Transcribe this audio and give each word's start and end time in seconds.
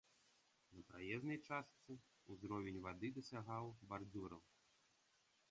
На 0.77 0.81
праезнай 0.93 1.39
частцы 1.47 1.97
ўзровень 2.33 2.81
вады 2.87 3.13
дасягаў 3.19 3.71
бардзюраў. 3.93 4.43